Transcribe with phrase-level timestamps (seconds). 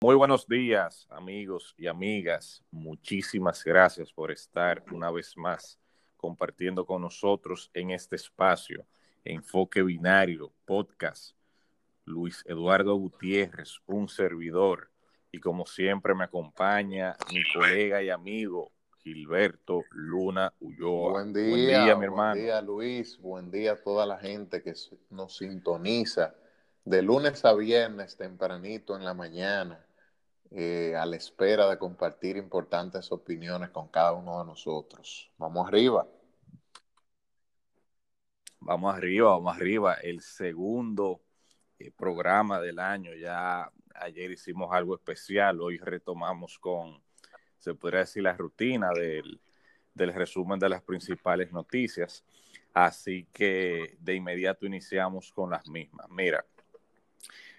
[0.00, 2.62] Muy buenos días, amigos y amigas.
[2.70, 5.80] Muchísimas gracias por estar una vez más
[6.16, 8.86] compartiendo con nosotros en este espacio,
[9.24, 11.34] Enfoque Binario, podcast.
[12.04, 14.92] Luis Eduardo Gutiérrez, un servidor,
[15.32, 18.75] y como siempre me acompaña mi colega y amigo
[19.06, 21.12] Gilberto Luna Ulloa.
[21.12, 22.32] Buen día, mi hermano.
[22.32, 23.16] Buen día, Luis.
[23.20, 24.74] Buen día a toda la gente que
[25.10, 26.34] nos sintoniza
[26.84, 29.78] de lunes a viernes tempranito en la mañana
[30.50, 35.30] eh, a la espera de compartir importantes opiniones con cada uno de nosotros.
[35.38, 36.04] Vamos arriba.
[38.58, 39.94] Vamos arriba, vamos arriba.
[40.02, 41.20] El segundo
[41.78, 43.14] eh, programa del año.
[43.14, 47.05] Ya ayer hicimos algo especial, hoy retomamos con,
[47.66, 49.40] se podría decir, la rutina del,
[49.92, 52.24] del resumen de las principales noticias.
[52.72, 56.08] Así que de inmediato iniciamos con las mismas.
[56.10, 56.44] Mira,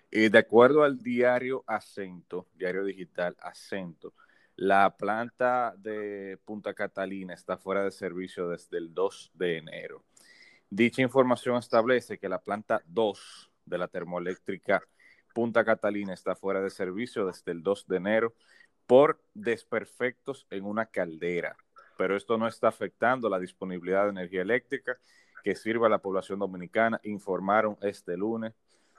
[0.09, 4.13] y de acuerdo al diario Acento, diario digital Acento,
[4.55, 10.05] la planta de Punta Catalina está fuera de servicio desde el 2 de enero.
[10.69, 14.81] Dicha información establece que la planta 2 de la termoeléctrica
[15.33, 18.33] Punta Catalina está fuera de servicio desde el 2 de enero
[18.87, 21.57] por desperfectos en una caldera,
[21.97, 24.97] pero esto no está afectando la disponibilidad de energía eléctrica
[25.43, 28.53] que sirve a la población dominicana, informaron este lunes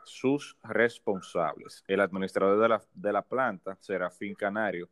[0.05, 1.84] sus responsables.
[1.86, 4.89] El administrador de la, de la planta, Serafín Canario,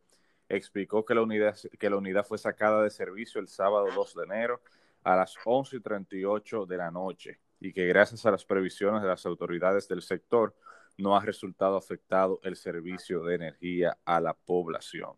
[0.48, 4.24] explicó que la, unidad, que la unidad fue sacada de servicio el sábado 2 de
[4.24, 4.60] enero
[5.02, 9.08] a las 11 y 38 de la noche y que gracias a las previsiones de
[9.08, 10.54] las autoridades del sector
[10.98, 15.12] no ha resultado afectado el servicio de energía a la población.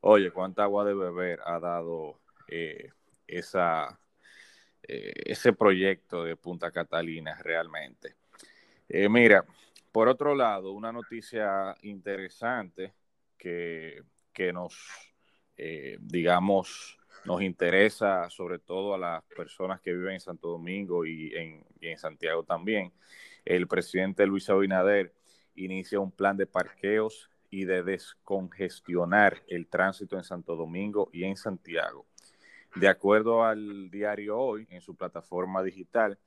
[0.00, 2.90] Oye, ¿cuánta agua de beber ha dado eh,
[3.28, 8.16] eh, ese proyecto de Punta Catalina realmente?
[8.88, 9.44] Eh, mira,
[9.92, 12.94] por otro lado, una noticia interesante
[13.38, 14.02] que,
[14.52, 14.74] nos,
[15.56, 21.32] eh, digamos, nos interesa sobre todo a las personas que viven en Santo Domingo y
[21.34, 22.92] en, y en Santiago también.
[23.44, 25.14] El presidente Luis Abinader
[25.54, 31.36] inicia un plan de parqueos y de descongestionar el tránsito en Santo Domingo y en
[31.36, 32.06] Santiago.
[32.74, 36.18] De acuerdo al diario Hoy, en su plataforma digital,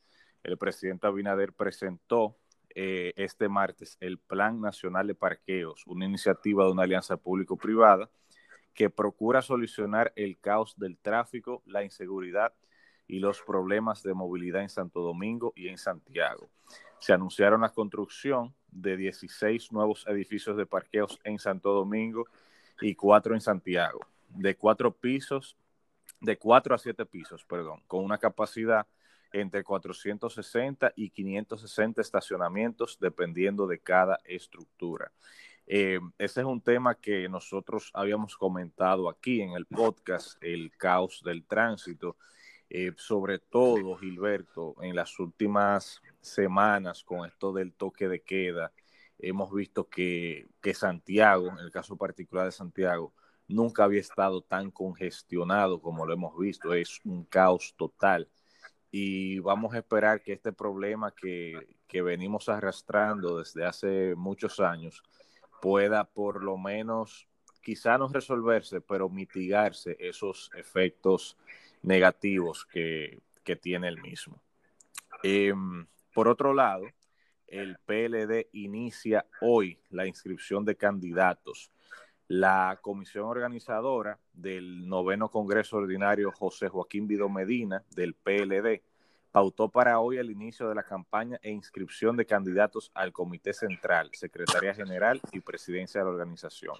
[0.43, 2.37] el presidente Abinader presentó
[2.75, 8.09] eh, este martes el Plan Nacional de Parqueos, una iniciativa de una alianza público-privada
[8.75, 12.53] que procura solucionar el caos del tráfico, la inseguridad
[13.07, 16.49] y los problemas de movilidad en Santo Domingo y en Santiago.
[16.99, 22.25] Se anunciaron la construcción de 16 nuevos edificios de parqueos en Santo Domingo
[22.81, 25.55] y cuatro en Santiago, de cuatro pisos,
[26.19, 28.85] de cuatro a siete pisos, perdón, con una capacidad
[29.31, 35.11] entre 460 y 560 estacionamientos dependiendo de cada estructura.
[35.67, 41.21] Eh, ese es un tema que nosotros habíamos comentado aquí en el podcast, el caos
[41.23, 42.17] del tránsito,
[42.69, 48.71] eh, sobre todo, Gilberto, en las últimas semanas con esto del toque de queda,
[49.19, 53.13] hemos visto que, que Santiago, en el caso particular de Santiago,
[53.47, 58.29] nunca había estado tan congestionado como lo hemos visto, es un caos total.
[58.91, 65.01] Y vamos a esperar que este problema que, venimos arrastrando desde hace muchos años
[65.61, 67.29] pueda por lo menos,
[67.61, 71.37] quizá no resolverse, pero mitigarse esos efectos
[71.85, 73.21] negativos que,
[73.61, 74.41] tiene el mismo.
[75.21, 76.85] Em, por otro lado,
[77.47, 81.71] el PLD inicia hoy la inscripción de candidatos
[82.27, 88.81] la comisión organizadora del noveno Congreso Ordinario José Joaquín Vido Medina del PLD
[89.31, 94.09] pautó para hoy el inicio de la campaña e inscripción de candidatos al Comité Central,
[94.13, 96.77] Secretaría General y Presidencia de la organización.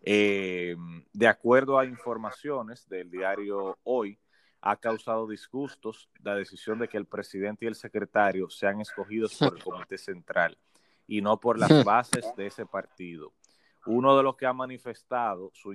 [0.00, 0.76] Eh,
[1.12, 4.18] de acuerdo a informaciones del diario Hoy,
[4.62, 9.56] ha causado disgustos la decisión de que el presidente y el secretario sean escogidos por
[9.56, 10.56] el Comité Central
[11.06, 13.34] y no por las bases de ese partido.
[13.84, 15.74] Uno de los que ha manifestado su,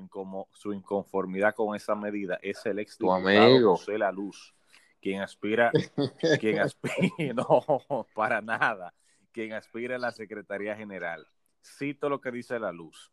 [0.54, 4.56] su inconformidad con esa medida es el ex diputado José La Luz,
[5.02, 5.72] quien aspira,
[6.40, 8.94] quien aspira, no, para nada,
[9.34, 11.28] quien aspira a la Secretaría General.
[11.62, 13.12] Cito lo que dice La Luz.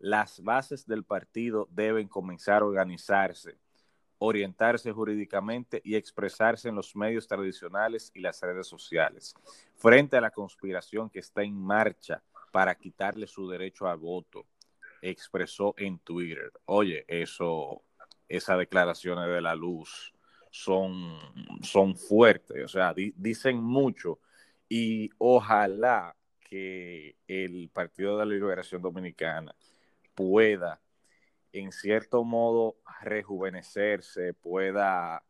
[0.00, 3.56] Las bases del partido deben comenzar a organizarse,
[4.24, 9.34] orientarse jurídicamente y expresarse en los medios tradicionales y las redes sociales,
[9.76, 12.22] frente a la conspiración que está en marcha
[12.52, 14.46] para quitarle su derecho al voto,
[15.02, 16.52] expresó en Twitter.
[16.66, 17.82] Oye, eso,
[18.28, 20.14] esas declaraciones de la luz
[20.50, 21.18] son,
[21.62, 24.20] son fuertes, o sea, dicen mucho
[24.68, 29.54] y ojalá que el Partido de la Liberación Dominicana
[30.14, 30.80] pueda,
[31.54, 35.22] en cierto modo, rejuvenecerse, pueda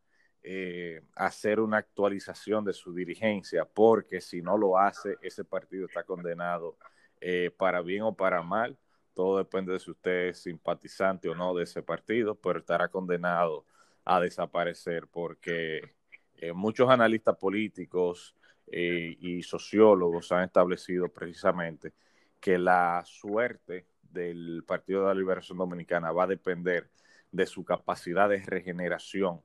[0.42, 6.02] eh, hacer una actualización de su dirigencia, porque si no lo hace, ese partido está
[6.04, 6.78] condenado
[7.20, 8.78] eh, para bien o para mal.
[9.12, 13.66] Todo depende de si usted es simpatizante o no de ese partido, pero estará condenado
[14.06, 15.94] a desaparecer porque
[16.38, 18.34] eh, muchos analistas políticos
[18.66, 21.92] y sociólogos han establecido precisamente
[22.40, 26.88] que la suerte del Partido de la Liberación Dominicana va a depender
[27.30, 29.42] de su capacidad de regeneración.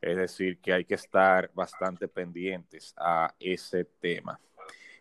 [0.00, 4.40] Es decir, que hay que estar bastante pendientes a ese tema.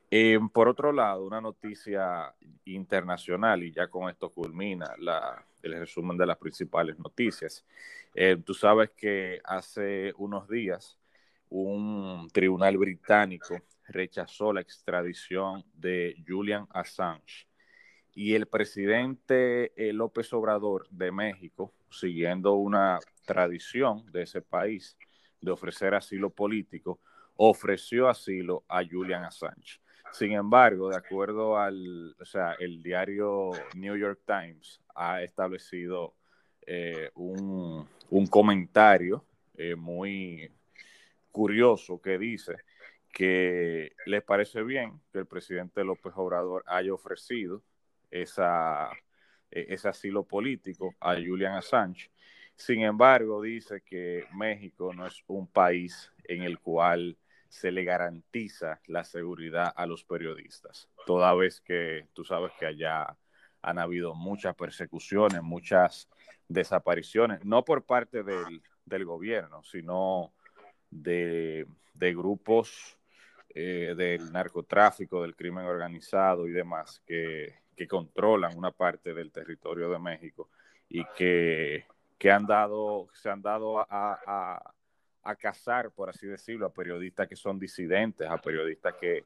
[0.09, 2.33] Eh, por otro lado, una noticia
[2.65, 4.93] internacional, y ya con esto culmina
[5.61, 7.65] el resumen de las principales noticias.
[8.13, 10.99] Eh, tú sabes que hace unos días
[11.49, 13.55] un tribunal británico
[13.87, 17.47] rechazó la extradición de Julian Assange
[18.15, 24.97] y el presidente eh, López Obrador de México, siguiendo una tradición de ese país
[25.41, 26.99] de ofrecer asilo político,
[27.35, 29.81] ofreció asilo a Julian Assange.
[30.11, 36.13] Sin embargo, de acuerdo al, o sea, el diario New York Times ha establecido
[36.67, 37.87] eh, un,
[38.29, 39.25] comentario
[39.55, 40.51] eh, muy
[41.31, 42.57] curioso que dice
[43.11, 47.63] que le parece bien que el presidente López Obrador haya ofrecido
[48.13, 48.91] esa,
[49.49, 52.11] e, ese asilo político a Julian Assange.
[52.55, 57.17] Sin embargo, dice que México no es un país en el cual
[57.49, 63.17] se le garantiza la seguridad a los periodistas, toda vez que tú sabes que allá
[63.61, 66.09] han habido muchas persecuciones, muchas
[66.47, 70.33] desapariciones, no por parte del, del gobierno, sino
[70.89, 72.97] de, de grupos
[73.55, 79.89] eh, del narcotráfico, del crimen organizado y demás, que que controlan una parte del territorio
[79.89, 80.49] de México
[80.89, 81.85] y que,
[82.31, 84.73] han dado, se han dado a, a,
[85.23, 89.25] a, cazar, por así decirlo, a periodistas que son disidentes, a periodistas que,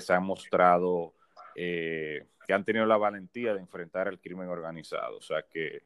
[0.00, 1.12] se han mostrado,
[1.54, 5.18] eh, que han tenido la valentía de enfrentar el crimen organizado.
[5.18, 5.82] O sea que,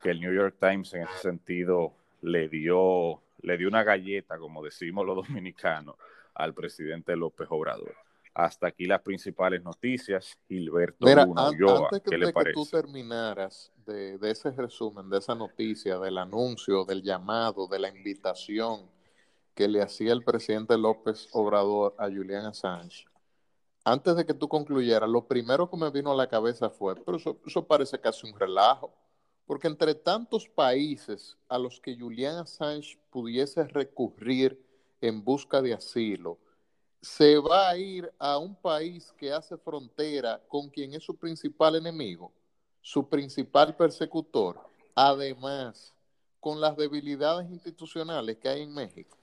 [0.00, 1.92] que, el New York Times en ese sentido
[2.22, 5.96] le dio, le dio una galleta, como decimos los dominicanos,
[6.34, 7.94] al presidente López Obrador.
[8.34, 10.38] Hasta aquí las principales noticias.
[10.46, 16.18] Gilberto Mira, antes que, de que tú terminaras de, ese resumen, de esa noticia, del
[16.18, 18.88] anuncio, del llamado, de la invitación
[19.54, 23.06] que le hacía el presidente López Obrador a Julian Assange,
[23.84, 27.16] antes de que tú concluyeras, lo primero que me vino a la cabeza fue, pero
[27.16, 28.94] eso, eso parece casi un relajo,
[29.46, 34.64] porque entre tantos países a los que Julian Assange pudiese recurrir
[35.00, 36.38] en busca de asilo,
[37.00, 41.76] se va a ir a un país que hace frontera con quien es su principal
[41.76, 42.32] enemigo,
[42.82, 44.60] su principal persecutor,
[44.94, 45.94] además
[46.40, 49.18] con las debilidades institucionales que hay en México,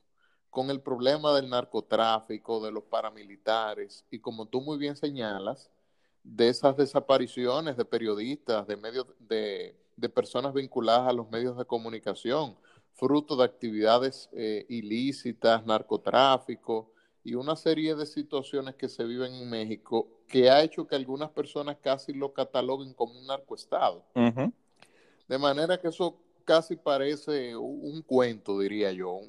[0.49, 5.69] con el problema del narcotráfico, de los paramilitares y como tú muy bien señalas,
[6.23, 9.75] de esas desapariciones de periodistas, de medios, de,
[10.13, 12.57] personas vinculadas a los medios de comunicación,
[12.93, 16.91] fruto de actividades eh, ilícitas, narcotráfico,
[17.27, 21.29] y una serie de situaciones que se viven en México que ha hecho que algunas
[21.29, 24.05] personas casi lo cataloguen como un narcoestado.
[25.27, 26.15] De manera que eso
[26.45, 29.19] casi parece un cuento, diría yo,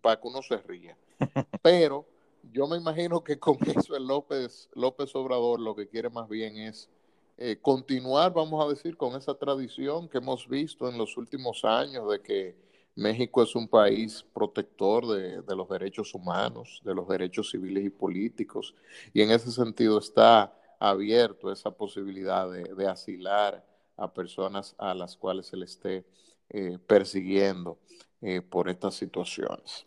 [0.00, 0.96] para que uno se ría.
[1.62, 2.06] Pero
[2.50, 6.56] yo me imagino que con eso el López, López Obrador lo que quiere más bien
[6.56, 6.88] es
[7.36, 12.10] eh, continuar, vamos a decir, con esa tradición que hemos visto en los últimos años
[12.10, 12.67] de que
[12.98, 18.74] México es un país protector de, los derechos humanos, de los derechos civiles y políticos,
[19.14, 23.64] y en ese sentido está abierto esa posibilidad de, asilar
[23.96, 26.04] a personas a las cuales se le esté
[26.50, 27.78] eh, persiguiendo
[28.20, 29.86] eh, por estas situaciones.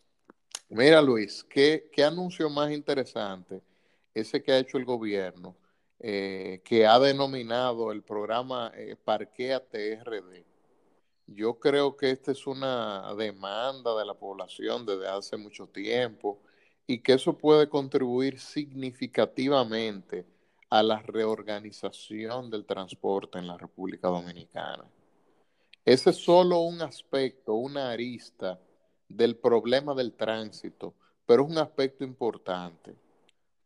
[0.70, 3.62] Mira, Luis, ¿qué, anuncio más interesante
[4.14, 5.58] ese que ha hecho el gobierno,
[6.00, 8.72] eh, que ha denominado el programa
[9.04, 10.51] Parquea TRD?
[11.28, 16.42] Yo creo que esta es una demanda de la población desde hace mucho tiempo
[16.88, 20.26] y que eso puede contribuir significativamente
[20.70, 24.86] a la reorganización del transporte en la República Dominicana.
[25.84, 28.60] Ese es solo un aspecto, una arista
[29.08, 30.94] del problema del tránsito,
[31.26, 32.96] pero es un aspecto importante,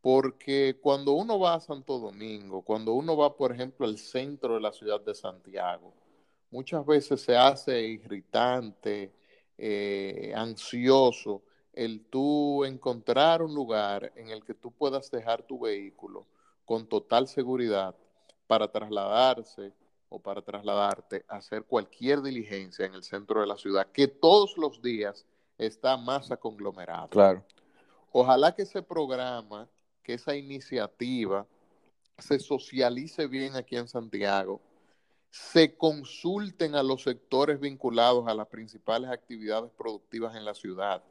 [0.02, 4.62] porque cuando uno va a Santo Domingo, cuando uno va, por ejemplo, al centro de
[4.62, 5.94] la ciudad de Santiago,
[6.52, 9.12] muchas veces se hace irritante
[9.58, 16.26] eh, ansioso el tú encontrar un lugar en el que tú puedas dejar tu vehículo
[16.64, 17.96] con total seguridad
[18.48, 19.74] para trasladarse
[20.10, 24.58] o para trasladarte a hacer cualquier diligencia en el centro de la ciudad, que todos
[24.58, 25.26] los días
[25.58, 27.10] está más conglomerado.
[27.10, 27.44] Claro.
[28.12, 29.68] Ojalá que ese programa,
[30.02, 31.46] que esa iniciativa
[32.18, 34.62] se socialice bien aquí en Santiago,
[35.36, 41.04] se consulten a los sectores vinculados a las principales actividades productivas en la ciudad,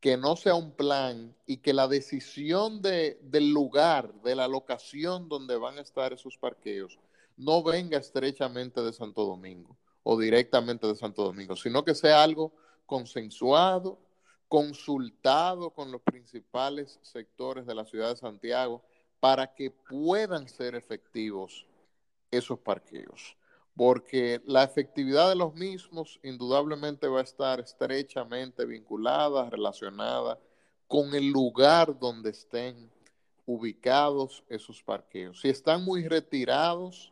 [0.00, 5.28] que no sea un plan y que la decisión de, del lugar, de la locación
[5.28, 6.98] donde van a estar esos parqueos,
[7.36, 12.52] no venga estrechamente de Santo Domingo o directamente de Santo Domingo, sino que sea algo
[12.86, 14.00] consensuado,
[14.48, 18.82] consultado con los principales sectores de la ciudad de Santiago
[19.20, 21.66] para que puedan ser efectivos
[22.32, 23.36] esos parqueos.
[23.80, 30.38] Porque la efectividad de los mismos indudablemente va a estar estrechamente vinculada, relacionada
[30.86, 32.90] con el lugar donde estén
[33.46, 35.40] ubicados esos parqueos.
[35.40, 37.10] Si están muy retirados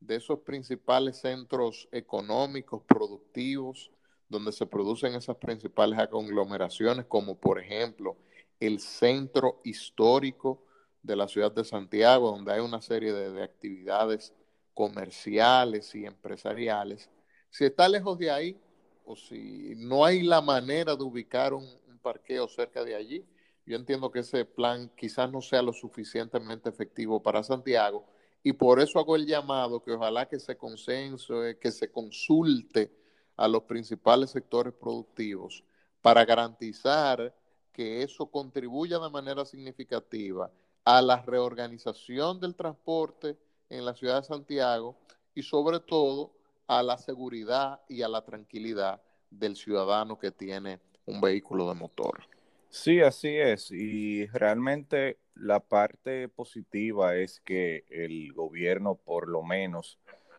[0.00, 3.92] de esos principales centros económicos, productivos,
[4.28, 8.16] donde se producen esas principales conglomeraciones, como por ejemplo
[8.58, 10.64] el centro histórico
[11.00, 14.34] de la ciudad de Santiago, donde hay una serie de, actividades
[14.78, 17.10] comerciales y empresariales.
[17.50, 18.56] Si está lejos de ahí,
[19.04, 21.66] o si no hay la manera de ubicar un,
[22.00, 23.26] parqueo cerca de allí,
[23.66, 28.06] yo entiendo que ese plan quizás no sea lo suficientemente efectivo para Santiago
[28.40, 32.92] y por eso hago el llamado que ojalá que se consenso, que se consulte
[33.36, 35.64] a los principales sectores productivos
[36.00, 37.34] para garantizar
[37.72, 40.52] que eso contribuya de manera significativa
[40.84, 43.36] a la reorganización del transporte
[43.70, 44.96] en la ciudad de Santiago
[45.34, 46.32] y sobre todo
[46.66, 52.24] a la seguridad y a la tranquilidad del ciudadano que tiene un vehículo de motor.
[52.70, 53.70] Sí, así es.
[53.70, 59.98] Y realmente la parte positiva es que el gobierno por lo menos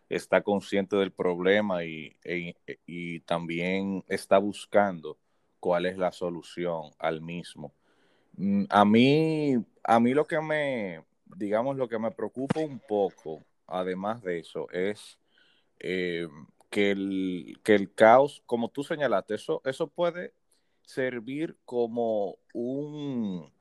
[0.10, 2.56] está consciente del problema y, e,
[2.86, 5.18] y, también está buscando
[5.60, 7.74] cuál es la solución al mismo.
[8.38, 11.04] Mm, a mí, a mí lo que me,
[11.36, 15.20] digamos, lo que me preocupa un poco, además de eso, es
[15.80, 16.28] eh,
[16.70, 20.34] que, el, que el caos, como tú señalaste, eso, eso puede
[20.82, 23.52] servir como un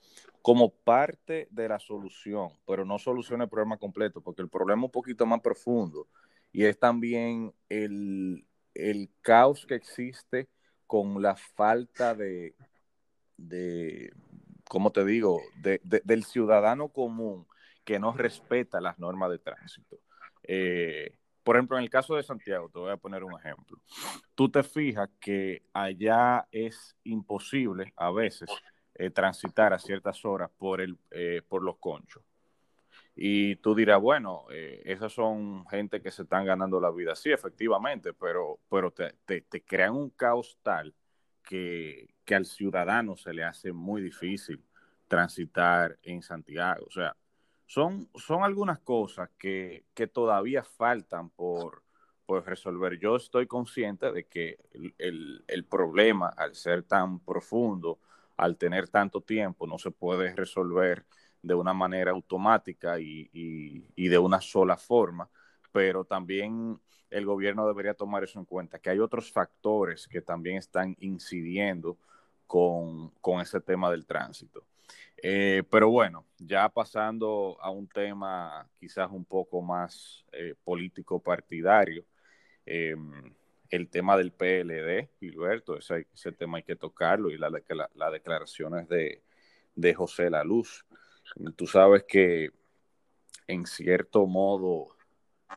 [0.41, 4.85] como parte de la solución, pero no soluciona el problema completo, porque el problema es
[4.87, 6.09] un poquito más profundo
[6.53, 8.47] y es también el,
[9.21, 10.49] caos que existe
[10.87, 12.55] con la falta de,
[13.37, 14.11] de
[14.71, 17.47] ¿cómo te digo?, del ciudadano común
[17.89, 19.99] que no respeta las normas de tránsito.
[20.43, 23.79] Eh, por ejemplo, en el caso de Santiago, te voy a poner un ejemplo.
[24.35, 28.51] Tú te fijas que allá es imposible a veces
[28.95, 32.23] eh, transitar a ciertas horas por, el, eh, por los conchos.
[33.17, 37.17] Y tú dirás, bueno, esas son gente que se están ganando la vida.
[37.17, 40.95] Sí, efectivamente, pero, pero te, te, crean un caos tal
[41.43, 44.63] que, que, al ciudadano se le hace muy difícil
[45.09, 46.85] transitar en Santiago.
[46.87, 47.17] O sea,
[47.69, 51.85] son, son algunas cosas que, que todavía faltan por,
[52.27, 52.99] por, resolver.
[52.99, 58.01] Yo estoy consciente de que el, el, el problema, al ser tan profundo,
[58.37, 61.07] al tener tanto tiempo, no se puede resolver
[61.43, 63.29] de una manera automática y,
[63.97, 65.29] de una sola forma,
[65.73, 70.57] pero también el gobierno debería tomar eso en cuenta, que hay otros factores que también
[70.57, 71.99] están incidiendo
[72.47, 74.65] con, ese tema del tránsito.
[75.23, 82.05] Eh, pero bueno, ya pasando a un tema quizás un poco más eh, político partidario,
[82.65, 83.35] em,
[83.71, 87.53] el tema del PLD, Gilberto, ese, ese tema hay que tocarlo y las
[87.95, 89.23] la, declaraciones de,
[89.75, 90.87] de José La Luz.
[91.57, 92.51] Tú sabes que
[93.47, 94.97] en cierto modo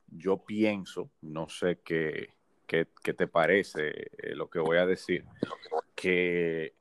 [0.08, 2.34] yo pienso, no sé qué,
[2.68, 5.26] qué, te parece eh, lo que voy a decir,
[5.96, 6.74] que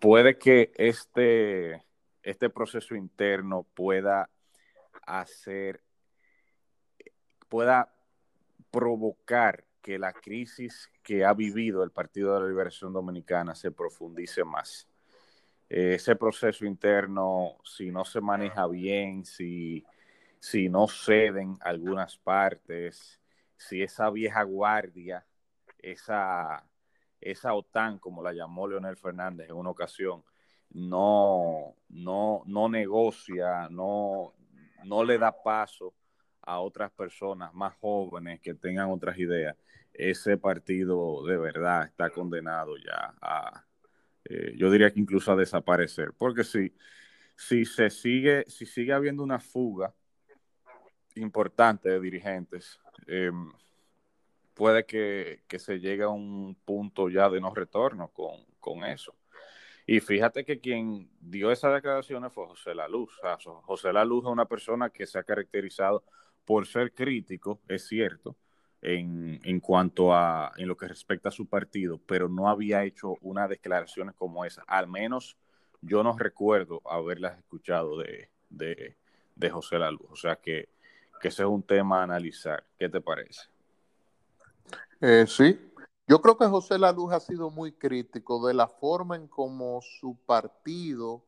[0.00, 1.82] puede que este,
[2.22, 4.28] este proceso interno pueda
[5.06, 5.82] hacer,
[7.48, 7.92] pueda
[8.70, 14.44] provocar que la crisis que ha vivido el Partido de la Liberación Dominicana se profundice
[14.44, 14.86] más.
[15.68, 19.84] Eh, ese proceso interno, si no se maneja bien, si,
[20.38, 23.20] si no ceden algunas partes,
[23.56, 25.24] si esa vieja guardia,
[25.78, 26.64] esa,
[27.20, 30.22] esa OTAN, como la llamó Leonel Fernández en una ocasión,
[30.70, 34.34] no, no, no negocia, no,
[34.84, 35.94] no le da paso
[36.42, 39.56] a otras personas más jóvenes que tengan otras ideas,
[39.92, 43.64] ese partido de verdad está condenado ya a,
[44.24, 46.72] eh, yo diría que incluso a desaparecer, porque si,
[47.36, 49.94] si se sigue, si sigue habiendo una fuga
[51.16, 53.50] importante de dirigentes, em,
[54.54, 59.14] puede que, se llegue a un punto ya de no retorno con, con eso.
[59.86, 63.18] Y fíjate que quien dio esas declaraciones fue José La Luz.
[63.64, 66.04] José La Luz es una persona que se ha caracterizado
[66.44, 68.36] por ser crítico, es cierto,
[68.82, 73.16] en, en, cuanto a en lo que respecta a su partido, pero no había hecho
[73.20, 74.62] unas declaraciones como esa.
[74.66, 75.36] Al menos
[75.80, 80.06] yo no recuerdo haberlas escuchado de, de, José Luz.
[80.10, 80.68] O sea que,
[81.20, 82.64] que, ese es un tema a analizar.
[82.78, 83.42] ¿Qué te parece?
[85.02, 85.58] Eh, sí,
[86.06, 90.16] yo creo que José Luz ha sido muy crítico de la forma en cómo su
[90.26, 91.22] partido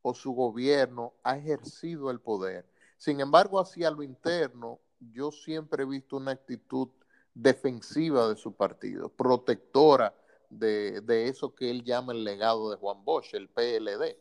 [0.00, 2.64] o su gobierno ha ejercido el poder.
[2.96, 4.78] Sin embargo, hacia lo interno,
[5.12, 6.88] yo siempre he visto una actitud
[7.34, 10.14] defensiva de su partido, protectora
[10.48, 14.16] de, eso que él llama el legado de Juan Bosch, el PLD.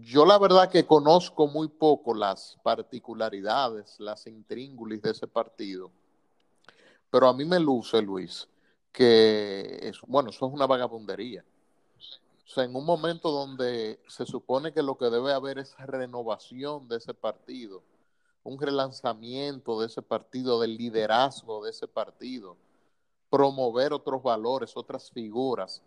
[0.00, 5.92] Yo la verdad que conozco muy poco las particularidades, las intríngulis de ese partido,
[7.16, 8.46] pero a mí me luce, Luis,
[8.92, 11.42] que es, bueno, eso es una vagabundería.
[12.44, 16.86] O sea, en un momento donde se supone que lo que debe haber es renovación
[16.88, 17.82] de ese partido,
[18.44, 22.58] un relanzamiento de ese partido, del liderazgo de ese partido,
[23.30, 25.80] promover otros valores, otras figuras.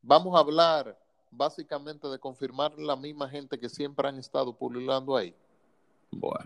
[0.00, 0.98] Vamos a hablar
[1.30, 5.34] básicamente de confirmar la misma gente que siempre han estado publicando ahí.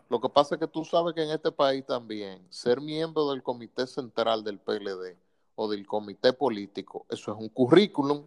[0.09, 3.42] Lo que pasa es que tú sabes que en este país también ser miembro del
[3.42, 5.16] comité central del PLD
[5.56, 8.25] o del comité político, eso es un currículum.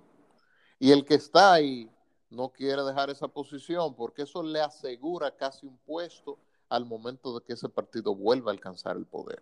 [0.79, 1.89] Y el que está ahí
[2.29, 6.37] no quiere dejar esa posición porque eso le asegura casi un puesto
[6.69, 9.41] al momento de que ese partido vuelva a alcanzar el poder.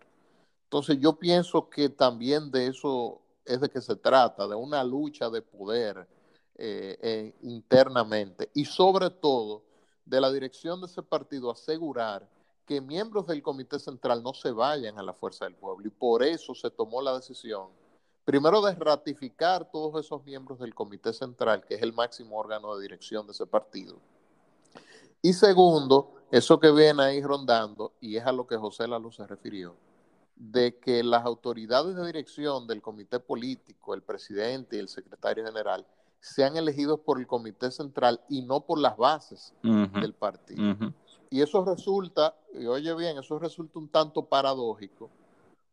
[0.63, 5.29] Entonces yo pienso que también de eso es de que se trata, de una lucha
[5.29, 6.07] de poder
[6.57, 9.63] eh, eh, internamente y sobre todo
[10.05, 12.27] de la dirección de ese partido asegurar
[12.65, 16.23] que miembros del Comité Central no se vayan a la fuerza del pueblo y por
[16.23, 17.69] eso se tomó la decisión,
[18.23, 22.83] primero de ratificar todos esos miembros del Comité Central, que es el máximo órgano de
[22.83, 23.99] dirección de ese partido.
[25.21, 29.25] Y segundo, eso que viene ahí rondando, y es a lo que José Lalo se
[29.25, 29.75] refirió,
[30.35, 35.85] de que las autoridades de dirección del comité político, el presidente y el secretario general,
[36.25, 40.75] sean elegidos por el comité central y no por las bases del partido.
[41.29, 45.09] Y eso resulta, y oye bien, eso resulta un tanto paradójico,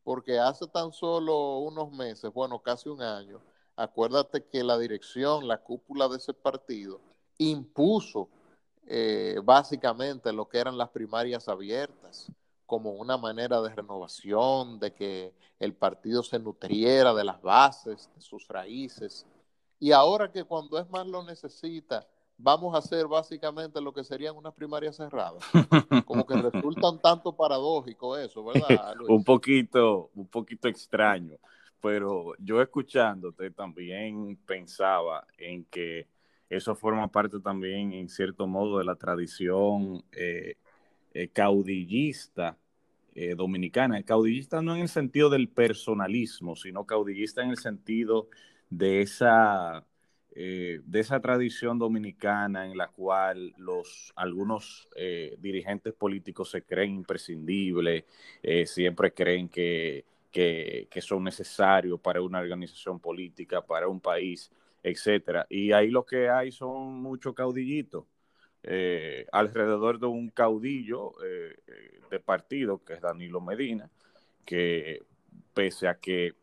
[0.04, 3.40] porque hace tan solo unos meses, bueno, casi un año,
[3.76, 7.00] acuérdate que la dirección, la cúpula de ese partido,
[7.38, 8.28] impuso
[8.86, 12.30] eh, básicamente lo que eran las primarias abiertas
[12.66, 18.20] como una manera de renovación, de que el partido se nutriera de las bases, de
[18.20, 19.26] sus raíces.
[19.82, 22.06] Y ahora que cuando es más lo necesita,
[22.38, 25.42] vamos a hacer básicamente lo que serían unas primarias cerradas.
[26.04, 28.94] Como que resulta un tanto paradójico eso, ¿verdad?
[29.08, 31.36] un poquito, un poquito extraño.
[31.80, 36.06] Pero yo escuchándote también pensaba en que
[36.48, 40.58] eso forma parte también, en cierto modo, de la tradición eh,
[41.12, 42.56] eh, caudillista
[43.16, 44.00] eh, dominicana.
[44.04, 48.28] Caudillista no en el sentido del personalismo, sino caudillista en el sentido
[48.76, 49.84] de esa,
[50.34, 54.88] de esa tradición dominicana en la cual los, algunos
[55.38, 58.04] dirigentes políticos se creen imprescindibles,
[58.64, 64.50] siempre creen que, que, que son necesarios para una organización política, para un país
[64.82, 65.46] etcétera.
[65.48, 68.04] Y ahí lo que hay son muchos caudillitos.
[68.64, 73.90] Eh, alrededor de un caudillo eh, eh, de partido, que es Danilo Medina,
[74.44, 75.02] que
[75.54, 76.34] pese a que,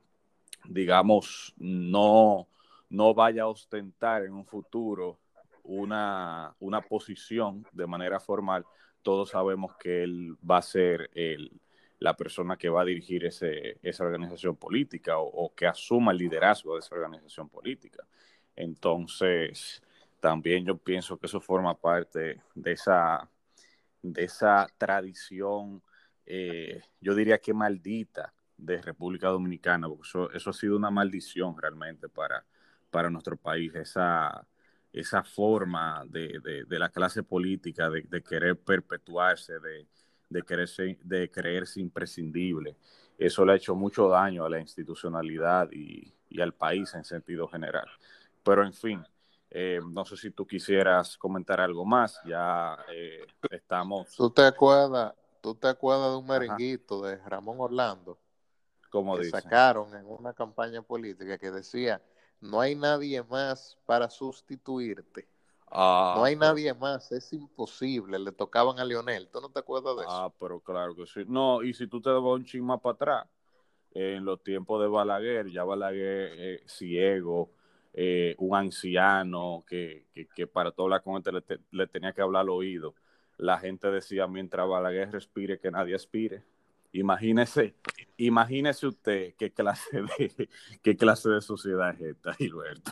[0.65, 2.47] digamos, no,
[2.89, 5.19] no vaya a ostentar en un futuro
[5.63, 8.65] una, una posición de manera formal,
[9.01, 11.51] todos sabemos que él va a ser el,
[11.99, 16.73] la persona que va a dirigir ese, esa organización política o, que asuma el liderazgo
[16.73, 18.05] de esa organización política.
[18.55, 19.81] Entonces,
[20.19, 23.29] también yo pienso que eso forma parte de esa,
[24.01, 25.81] de esa tradición,
[26.25, 32.09] eh, yo diría que maldita de República Dominicana, porque eso, ha sido una maldición realmente
[32.09, 32.45] para,
[32.89, 34.45] para nuestro país, esa,
[34.91, 39.87] esa forma de, la clase política de, querer perpetuarse, de,
[40.29, 42.77] de, quererse, de creerse imprescindible.
[43.17, 47.87] Eso le ha hecho mucho daño a la institucionalidad y al país en sentido general.
[48.43, 49.03] Pero en fin,
[49.51, 54.13] eh, no sé si tú quisieras comentar algo más, ya eh, estamos...
[54.15, 58.19] ¿Tú te acuerdas, tú te acuerdas de un merenguito de Ramón Orlando?
[58.89, 62.01] Como que sacaron en una campaña política que decía,
[62.41, 65.27] no hay nadie más para sustituirte.
[65.71, 68.17] Ah, no hay nadie más, es imposible.
[68.17, 69.29] Le tocaban a Lionel.
[69.29, 70.11] ¿Tú no te acuerdas de eso?
[70.11, 71.23] Ah, pero claro que sí.
[71.27, 73.27] No, y si tú te vas un ching más para atrás,
[73.91, 77.51] en los tiempos de Balaguer, ya Balaguer eh, ciego,
[77.93, 82.41] eh, un anciano que, que, para todo la con este le, le, tenía que hablar
[82.41, 82.95] al oído.
[83.37, 86.43] La gente decía, mientras Balaguer respire, que nadie aspire.
[86.91, 87.75] Imagínese,
[88.17, 90.49] imagínese usted qué clase de,
[90.83, 92.91] qué clase de sociedad es esta, Gilberto.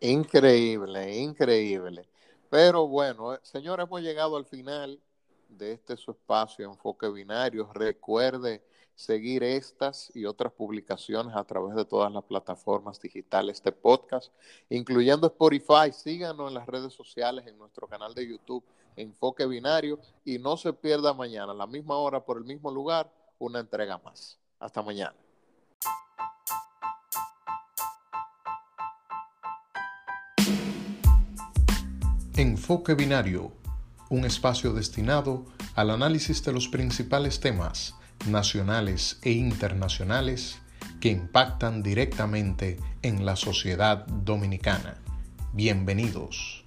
[0.00, 2.08] Increíble, increíble.
[2.50, 5.00] Pero bueno, eh, señores, hemos llegado al final
[5.48, 7.70] de este su espacio Enfoque Binario.
[7.72, 14.32] Recuerde seguir estas y otras publicaciones a través de todas las plataformas digitales de podcast,
[14.68, 15.92] incluyendo Spotify.
[15.92, 18.64] Síganos en las redes sociales, en nuestro canal de YouTube
[18.96, 23.10] Enfoque Binario y no se pierda mañana a la misma hora por el mismo lugar
[23.38, 24.38] una entrega más.
[24.58, 25.14] Hasta mañana.
[32.36, 33.52] Enfoque Binario,
[34.08, 37.94] un espacio destinado al análisis de los principales temas
[38.26, 40.58] nacionales e internacionales
[41.00, 44.96] que impactan directamente en la sociedad dominicana.
[45.52, 46.61] Bienvenidos.